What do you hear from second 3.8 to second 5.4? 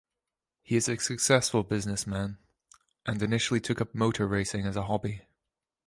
motor racing as a hobby.